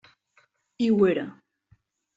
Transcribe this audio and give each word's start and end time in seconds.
I 0.85 0.89
ho 0.95 0.99
era. 1.13 1.29